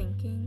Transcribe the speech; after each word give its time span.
thinking. 0.00 0.39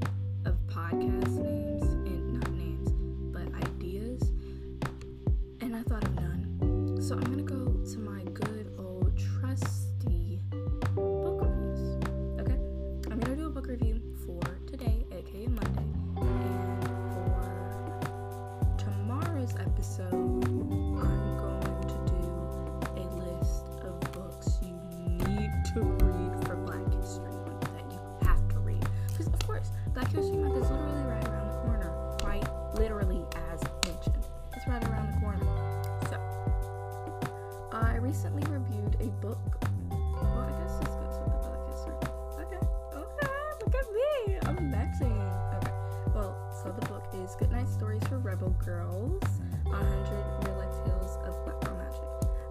Girls 48.65 49.21
100 49.63 50.45
Real 50.45 50.55
Life 50.55 50.85
Tales 50.85 51.17
of 51.25 51.43
Black 51.43 51.59
Girl 51.61 51.75
Magic. 51.75 52.07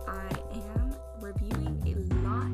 I 0.06 0.28
am 0.76 0.94
reviewing 1.20 1.80
a 1.86 1.94
lot 2.28 2.52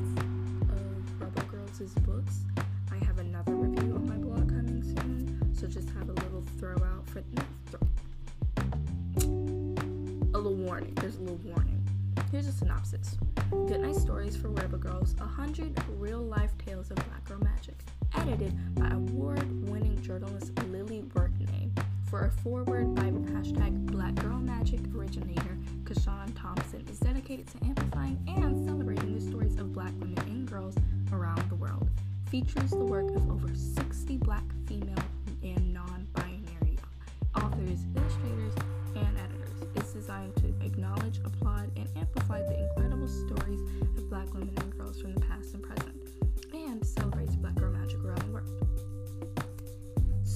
of 0.70 1.20
Rebel 1.20 1.42
Girls' 1.50 1.92
books. 2.06 2.45
I 2.92 3.05
have 3.05 3.19
another 3.19 3.55
review 3.56 3.97
on 3.97 4.06
my 4.09 4.17
blog 4.17 4.48
coming 4.48 4.83
soon, 4.84 5.53
so 5.56 5.67
just 5.67 5.89
have 5.91 6.09
a 6.09 6.12
little 6.12 6.45
throw 6.59 6.77
out 6.84 7.09
for. 7.09 7.25
No, 7.33 7.42
throw, 7.67 7.81
a 10.34 10.39
little 10.39 10.55
warning. 10.55 10.95
There's 10.95 11.17
a 11.17 11.20
little 11.20 11.41
warning. 11.43 11.84
Here's 12.31 12.47
a 12.47 12.53
synopsis 12.53 13.17
Goodnight 13.50 13.97
Stories 13.97 14.37
for 14.37 14.50
Rebel 14.50 14.78
Girls 14.78 15.15
100 15.17 15.83
Real 15.97 16.20
Life 16.20 16.53
Tales 16.65 16.91
of 16.91 16.97
Black 16.97 17.25
Girl 17.25 17.39
Magic. 17.39 17.75
Edited 18.15 18.55
by 18.77 18.89
award 18.91 19.69
winning 19.69 20.00
journalist. 20.00 20.58
For 22.11 22.25
a 22.25 22.31
foreword 22.31 22.95
by 22.95 23.03
hashtag 23.03 23.84
Black 23.84 24.14
Girl 24.14 24.39
Magic 24.39 24.81
originator 24.97 25.59
CaShawn 25.84 26.33
Thompson 26.34 26.83
is 26.91 26.98
dedicated 27.00 27.47
to 27.48 27.67
amplifying 27.67 28.19
and 28.27 28.65
celebrating 28.65 29.15
the 29.15 29.20
stories 29.20 29.56
of 29.56 29.75
black 29.75 29.92
women 30.00 30.19
and 30.20 30.50
girls 30.50 30.75
around 31.12 31.42
the 31.50 31.55
world. 31.55 31.91
Features 32.31 32.70
the 32.70 32.78
work 32.78 33.15
of 33.15 33.31
over 33.31 33.55
60 33.55 34.17
black, 34.19 34.45
female, 34.67 35.05
and 35.42 35.75
non 35.75 36.06
binary 36.15 36.78
authors, 37.37 37.84
illustrators, 37.95 38.55
and 38.97 39.19
editors. 39.19 39.69
It's 39.77 39.93
designed 39.93 40.34
to 40.37 40.48
acknowledge, 40.65 41.19
applaud, 41.27 41.70
and 41.77 41.89
amplify 41.95 42.41
the 42.41 42.59
incredible 42.59 43.09
stories 43.09 43.61
of 43.98 44.09
black 44.09 44.33
women 44.33 44.55
and 44.56 44.78
girls 44.78 44.98
from 44.98 45.12
the 45.12 45.20
past 45.20 45.28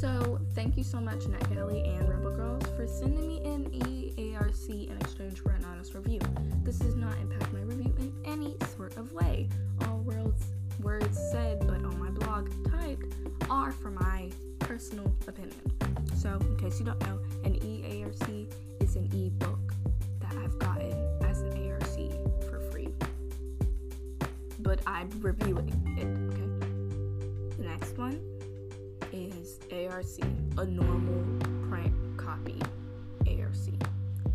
So, 0.03 0.41
thank 0.57 0.77
you 0.77 0.83
so 0.83 0.99
much, 0.99 1.29
Nat 1.29 1.49
Kelly 1.55 1.85
and 1.85 2.09
Rebel 2.09 2.35
Girls, 2.35 2.65
for 2.75 2.89
sending 2.89 3.29
me 3.29 3.39
an 3.45 3.71
EARC 3.71 4.69
in 4.91 4.97
exchange 4.97 5.39
for 5.39 5.53
an 5.53 5.65
honest 5.65 5.95
review. 5.95 6.19
This 6.65 6.81
does 6.81 6.97
not 6.97 7.17
impact 7.19 7.53
my 7.53 7.61
review 7.61 7.95
in 8.01 8.13
any 8.25 8.57
sort 8.75 8.97
of 8.97 9.13
way. 9.13 9.49
All 9.87 9.99
words, 9.99 10.43
words 10.81 11.17
said, 11.31 11.61
but 11.61 11.85
on 11.85 12.01
my 12.01 12.11
blog 12.11 12.51
typed, 12.69 13.15
are 13.49 13.71
for 13.71 13.93
my 13.93 14.29
personal 14.59 15.07
opinion. 15.29 15.55
So, 16.17 16.31
in 16.31 16.57
case 16.57 16.81
you 16.81 16.87
don't 16.87 17.01
know, 17.03 17.21
an 17.45 17.61
EARC 17.61 18.53
is 18.81 18.97
an 18.97 19.09
e-book 19.15 19.73
that 20.19 20.35
I've 20.35 20.59
gotten 20.59 20.93
as 21.23 21.43
an 21.43 21.71
ARC 21.71 22.51
for 22.51 22.59
free. 22.73 22.93
But 24.59 24.81
I'm 24.85 25.11
reviewing 25.21 25.69
it, 25.97 26.09
okay? 26.35 27.57
The 27.57 27.69
next 27.69 27.97
one 27.97 28.32
ARC, 29.93 30.07
a 30.57 30.65
normal 30.65 31.39
print 31.69 31.93
copy 32.17 32.59
ARC, 33.27 33.55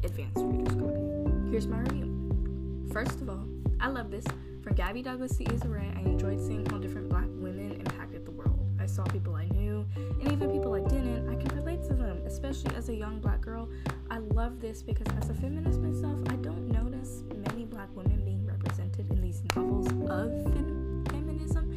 advanced 0.03 0.43
reader's 0.45 0.75
copy. 0.75 1.49
Here's 1.49 1.65
my 1.65 1.79
review. 1.79 2.85
First 2.93 3.21
of 3.21 3.29
all, 3.31 3.43
I 3.79 3.87
love 3.87 4.11
this. 4.11 4.23
From 4.61 4.75
Gabby 4.75 5.01
Douglas 5.01 5.35
to 5.37 5.51
Issa 5.51 5.67
Rae, 5.67 5.91
I 5.95 6.01
enjoyed 6.01 6.39
seeing 6.39 6.63
how 6.67 6.77
different 6.77 7.09
black 7.09 7.25
women 7.29 7.71
impacted 7.71 8.23
the 8.23 8.31
world. 8.31 8.59
I 8.79 8.85
saw 8.85 9.03
people 9.05 9.33
I 9.33 9.45
knew, 9.45 9.83
and 9.95 10.31
even 10.31 10.51
people 10.51 10.75
I 10.75 10.81
didn't, 10.81 11.27
I 11.27 11.35
can 11.35 11.55
relate 11.55 11.81
to 11.87 11.95
them, 11.95 12.21
especially 12.27 12.75
as 12.75 12.89
a 12.89 12.95
young 12.95 13.19
black 13.19 13.41
girl. 13.41 13.67
I 14.11 14.19
love 14.19 14.61
this 14.61 14.83
because 14.83 15.07
as 15.19 15.31
a 15.31 15.33
feminist 15.33 15.79
myself, 15.79 16.19
I 16.29 16.35
don't 16.35 16.67
notice 16.67 17.23
many 17.35 17.65
black 17.65 17.89
women 17.95 18.23
being 18.23 18.45
represented 18.45 19.09
in 19.09 19.21
these 19.21 19.41
novels 19.55 19.87
of 20.07 20.31
fem- 20.53 21.03
feminism, 21.09 21.71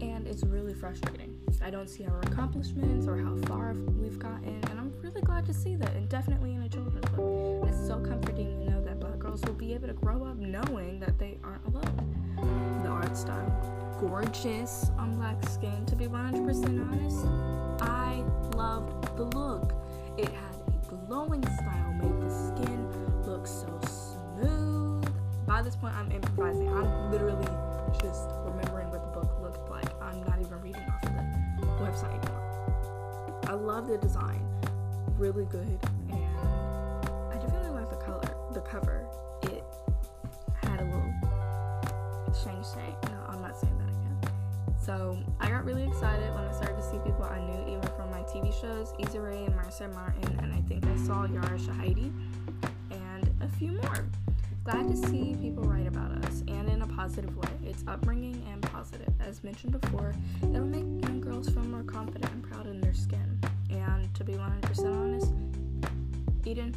and 0.00 0.26
it's 0.26 0.42
really 0.42 0.74
frustrating. 0.74 1.33
I 1.62 1.70
don't 1.70 1.88
see 1.88 2.04
our 2.04 2.20
accomplishments 2.20 3.06
or 3.06 3.16
how 3.16 3.36
far 3.46 3.72
we've 3.72 4.18
gotten, 4.18 4.60
and 4.70 4.78
I'm 4.78 4.92
really 5.00 5.22
glad 5.22 5.46
to 5.46 5.54
see 5.54 5.76
that, 5.76 5.94
and 5.94 6.08
definitely 6.08 6.52
in 6.52 6.62
a 6.62 6.68
children's 6.68 7.08
book. 7.10 7.66
It's 7.68 7.86
so 7.86 7.98
comforting 8.00 8.60
to 8.60 8.70
know 8.70 8.84
that 8.84 9.00
black 9.00 9.18
girls 9.18 9.40
will 9.42 9.54
be 9.54 9.72
able 9.72 9.88
to 9.88 9.94
grow 9.94 10.24
up 10.24 10.36
knowing 10.36 11.00
that 11.00 11.18
they 11.18 11.38
aren't 11.42 11.64
alone. 11.66 12.80
The 12.82 12.90
art 12.90 13.16
style, 13.16 13.96
gorgeous 13.98 14.90
on 14.98 15.16
black 15.16 15.42
skin, 15.48 15.86
to 15.86 15.96
be 15.96 16.06
100% 16.06 16.90
honest. 16.90 17.26
I 17.82 18.22
loved 18.54 19.16
the 19.16 19.24
look. 19.24 19.72
It 20.18 20.28
had 20.28 20.56
a 20.68 21.06
glowing 21.06 21.42
style, 21.42 21.94
made 21.94 22.20
the 22.20 22.30
skin 22.30 23.22
look 23.24 23.46
so 23.46 23.80
smooth. 23.88 25.06
By 25.46 25.62
this 25.62 25.76
point, 25.76 25.94
I'm 25.94 26.10
improvising. 26.12 26.68
I'm 26.68 27.10
literally 27.10 27.46
just 28.02 28.28
remembering 28.44 28.90
what 28.90 29.02
the 29.02 29.20
book 29.20 29.38
looked 29.40 29.70
like. 29.70 29.86
I'm 30.02 30.22
not 30.24 30.40
even 30.40 30.60
reading 30.60 30.73
love 33.74 33.88
the 33.88 33.98
design, 33.98 34.40
really 35.18 35.46
good, 35.46 35.80
and 36.08 37.08
I 37.32 37.38
definitely 37.40 37.70
like 37.70 37.90
the 37.90 37.96
color, 37.96 38.22
the 38.52 38.60
cover. 38.60 39.04
It 39.42 39.64
had 40.62 40.78
a 40.78 40.84
little 40.84 41.12
shiny 42.32 42.62
shine. 42.62 42.94
No, 43.10 43.18
I'm 43.28 43.42
not 43.42 43.58
saying 43.58 43.76
that 43.78 43.88
again. 43.88 44.32
So 44.78 45.18
I 45.40 45.48
got 45.48 45.64
really 45.64 45.82
excited 45.82 46.32
when 46.36 46.44
I 46.44 46.52
started 46.52 46.76
to 46.76 46.84
see 46.84 46.98
people 46.98 47.24
I 47.24 47.40
knew, 47.40 47.76
even 47.76 47.82
from 47.96 48.12
my 48.12 48.20
TV 48.20 48.54
shows, 48.60 48.92
Issa 49.00 49.20
Rae 49.20 49.44
and 49.44 49.56
Marsai 49.56 49.92
Martin, 49.92 50.38
and 50.38 50.52
I 50.52 50.60
think 50.68 50.86
I 50.86 50.96
saw 51.04 51.24
Yara 51.24 51.58
Shahidi 51.58 52.12
and 52.92 53.28
a 53.40 53.48
few 53.58 53.72
more. 53.72 54.06
Glad 54.62 54.88
to 54.88 54.96
see 54.96 55.36
people 55.42 55.64
write 55.64 55.86
about 55.86 56.12
us 56.24 56.42
and 56.48 56.70
in 56.70 56.80
a 56.80 56.86
positive 56.86 57.36
way. 57.36 57.50
It's 57.66 57.84
upbringing 57.86 58.46
and 58.50 58.62
positive. 58.62 59.12
As 59.20 59.44
mentioned 59.44 59.78
before, 59.78 60.14
it'll 60.42 60.64
make 60.64 61.04
young 61.06 61.20
girls 61.20 61.50
feel 61.50 61.64
more 61.64 61.82
confident 61.82 62.32
and 62.32 62.42
proud 62.42 62.66
in 62.66 62.80
their 62.80 62.93
Eden, 66.46 66.74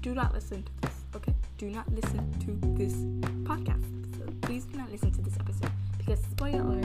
do 0.00 0.14
not 0.14 0.32
listen 0.32 0.62
to 0.62 0.72
this, 0.80 1.04
okay? 1.14 1.34
Do 1.58 1.68
not 1.68 1.90
listen 1.92 2.32
to 2.40 2.58
this 2.78 2.94
podcast. 3.44 3.84
Please 4.40 4.64
do 4.64 4.78
not 4.78 4.90
listen 4.90 5.10
to 5.12 5.20
this 5.20 5.34
episode 5.38 5.70
because, 5.98 6.20
spoiler 6.20 6.60
alert, 6.60 6.84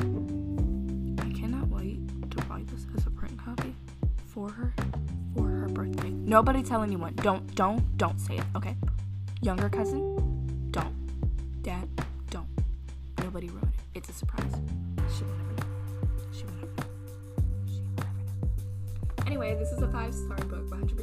I 1.22 1.32
cannot 1.32 1.70
wait 1.70 2.00
to 2.32 2.38
buy 2.44 2.64
this 2.68 2.86
as 2.98 3.08
a 3.08 3.10
print 3.10 3.38
copy 3.38 3.74
for 4.26 4.50
her 4.50 4.74
for 5.34 5.48
her 5.48 5.68
birthday. 5.70 6.10
Nobody 6.10 6.62
tell 6.62 6.84
anyone. 6.84 7.14
Don't, 7.16 7.56
don't, 7.56 7.98
don't 7.98 8.20
say 8.20 8.36
it, 8.36 8.44
okay? 8.54 8.76
Younger 9.42 9.70
cousin, 9.70 10.68
don't. 10.72 10.94
Dad, 11.62 11.88
don't. 12.32 12.48
Nobody 13.20 13.48
ruin 13.48 13.64
it. 13.64 13.98
It's 14.00 14.10
a 14.10 14.14
surprise. 14.14 14.52
She 15.18 15.24
will 15.24 15.36
never 15.36 15.54
know. 15.54 15.68
She 16.34 16.44
will 16.44 16.54
never 16.56 16.68
know. 16.68 16.84
She 17.66 17.82
will 17.82 17.96
never 17.96 18.08
know. 18.08 19.26
Anyway, 19.26 19.56
this 19.56 19.72
is 19.72 19.82
a 19.82 19.88
five 19.88 20.14
star 20.14 20.36
book, 20.36 20.70
100%. 20.70 20.99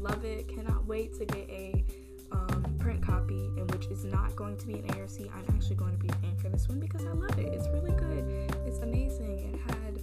Love 0.00 0.24
it. 0.24 0.48
Cannot 0.48 0.86
wait 0.86 1.12
to 1.18 1.26
get 1.26 1.48
a 1.50 1.84
um, 2.32 2.74
print 2.78 3.02
copy, 3.02 3.50
in 3.56 3.66
which 3.68 3.86
is 3.86 4.04
not 4.04 4.34
going 4.34 4.56
to 4.56 4.66
be 4.66 4.74
an 4.74 4.90
ARC. 4.90 5.10
I'm 5.20 5.44
actually 5.54 5.76
going 5.76 5.92
to 5.92 5.98
be 5.98 6.08
paying 6.22 6.36
for 6.38 6.48
this 6.48 6.68
one 6.68 6.80
because 6.80 7.04
I 7.04 7.12
love 7.12 7.38
it. 7.38 7.52
It's 7.52 7.68
really 7.68 7.92
good. 7.92 8.24
It's 8.66 8.78
amazing. 8.78 9.54
It 9.54 9.60
had 9.70 10.00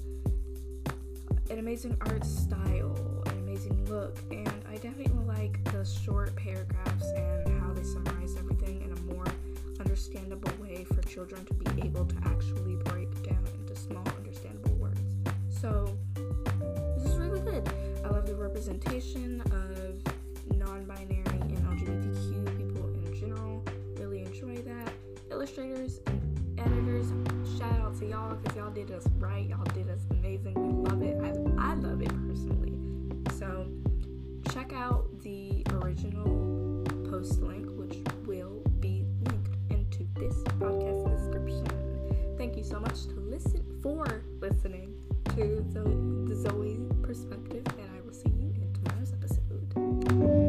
an 1.49 1.59
amazing 1.59 1.97
art 2.01 2.25
style, 2.25 3.23
an 3.25 3.37
amazing 3.39 3.85
look, 3.89 4.17
and 4.29 4.63
I 4.69 4.75
definitely 4.75 5.25
like 5.25 5.63
the 5.71 5.83
short 5.83 6.35
paragraphs 6.35 7.05
and 7.15 7.59
how 7.59 7.73
they 7.73 7.83
summarize 7.83 8.35
everything 8.37 8.81
in 8.83 8.91
a 8.91 9.13
more 9.13 9.25
understandable 9.79 10.51
way 10.61 10.83
for 10.83 11.01
children 11.03 11.43
to 11.45 11.53
be 11.53 11.81
able 11.81 12.05
to 12.05 12.15
actually 12.25 12.75
break 12.75 13.09
down 13.23 13.43
into 13.59 13.75
small, 13.75 14.07
understandable 14.17 14.75
words. 14.75 15.01
So, 15.49 15.97
this 16.97 17.11
is 17.11 17.17
really 17.17 17.39
good. 17.39 17.67
I 18.03 18.09
love 18.09 18.25
the 18.25 18.35
representation 18.35 19.41
of 19.41 19.76
illustrators, 25.47 26.01
editors, 26.57 27.07
shout 27.57 27.71
out 27.79 27.97
to 27.97 28.05
y'all 28.05 28.35
because 28.35 28.57
y'all 28.57 28.69
did 28.69 28.91
us 28.91 29.07
right. 29.17 29.47
Y'all 29.47 29.63
did 29.73 29.89
us 29.89 30.01
amazing. 30.11 30.53
We 30.55 30.89
love 30.89 31.01
it. 31.01 31.17
I, 31.23 31.71
I 31.71 31.73
love 31.75 32.01
it 32.01 32.09
personally. 32.27 32.73
So 33.39 33.65
check 34.51 34.73
out 34.73 35.07
the 35.21 35.63
original 35.71 36.83
post 37.09 37.41
link, 37.41 37.65
which 37.77 37.97
will 38.25 38.61
be 38.81 39.05
linked 39.23 39.55
into 39.69 40.05
this 40.15 40.35
podcast 40.59 41.15
description. 41.15 41.65
Thank 42.37 42.57
you 42.57 42.63
so 42.63 42.79
much 42.81 43.05
to 43.05 43.13
listen 43.13 43.63
for 43.81 44.23
listening 44.41 44.99
to 45.35 45.65
the, 45.71 46.27
the 46.27 46.35
Zoe 46.35 46.77
perspective, 47.01 47.63
and 47.79 47.89
I 47.95 48.01
will 48.05 48.13
see 48.13 48.29
you 48.29 48.53
in 48.61 48.73
tomorrow's 48.73 49.13
episode. 49.13 50.46